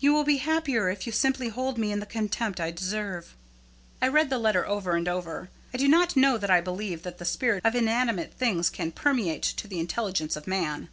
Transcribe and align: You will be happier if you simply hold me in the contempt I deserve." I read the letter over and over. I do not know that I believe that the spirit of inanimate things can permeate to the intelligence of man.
You 0.00 0.12
will 0.12 0.24
be 0.24 0.36
happier 0.36 0.90
if 0.90 1.06
you 1.06 1.14
simply 1.14 1.48
hold 1.48 1.78
me 1.78 1.92
in 1.92 1.98
the 1.98 2.04
contempt 2.04 2.60
I 2.60 2.70
deserve." 2.70 3.34
I 4.02 4.08
read 4.08 4.28
the 4.28 4.36
letter 4.36 4.66
over 4.66 4.96
and 4.96 5.08
over. 5.08 5.48
I 5.72 5.78
do 5.78 5.88
not 5.88 6.14
know 6.14 6.36
that 6.36 6.50
I 6.50 6.60
believe 6.60 7.04
that 7.04 7.16
the 7.16 7.24
spirit 7.24 7.64
of 7.64 7.74
inanimate 7.74 8.34
things 8.34 8.68
can 8.68 8.92
permeate 8.92 9.44
to 9.44 9.66
the 9.66 9.80
intelligence 9.80 10.36
of 10.36 10.46
man. 10.46 10.90